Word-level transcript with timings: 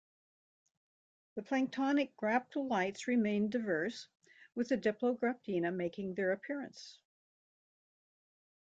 The 1.35 1.43
planktonic 1.43 2.13
graptolites 2.17 3.05
remained 3.05 3.51
diverse, 3.51 4.07
with 4.55 4.69
the 4.69 4.75
Diplograptina 4.75 5.71
making 5.71 6.15
their 6.15 6.31
appearance. 6.31 6.97